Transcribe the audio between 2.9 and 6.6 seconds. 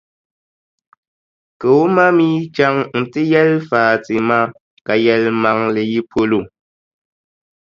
nti yɛli Fati ma ka yɛlimaŋli yi polo.